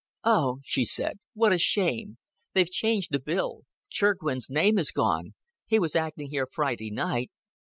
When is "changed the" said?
2.71-3.19